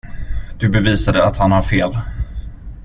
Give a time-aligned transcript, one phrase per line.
[0.59, 1.97] Du bevisade att han har fel.